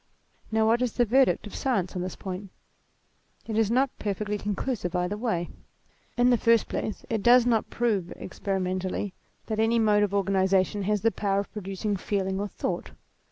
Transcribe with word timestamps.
Now 0.51 0.65
what 0.65 0.81
is 0.81 0.93
the 0.93 1.05
verdict 1.05 1.45
of 1.45 1.53
science 1.53 1.95
on 1.95 2.01
this 2.01 2.15
point? 2.15 2.49
It 3.45 3.55
is 3.55 3.69
not 3.69 3.95
perfectly 3.99 4.39
conclusive 4.39 4.95
either 4.95 5.15
way. 5.15 5.49
In 6.17 6.31
the 6.31 6.39
first 6.39 6.67
place, 6.67 7.05
it 7.07 7.21
does 7.21 7.45
not 7.45 7.69
prove, 7.69 8.11
experimentally, 8.15 9.13
that 9.45 9.59
any 9.59 9.77
mode 9.77 10.01
of 10.01 10.11
o 10.11 10.23
2 10.23 10.31
198 10.31 10.41
THEISM 10.41 10.53
organization 10.69 10.83
has 10.89 11.01
the 11.03 11.11
power 11.11 11.39
of 11.41 11.53
producing 11.53 11.97
feeling 11.97 12.39
or 12.39 12.47
thought. 12.47 12.89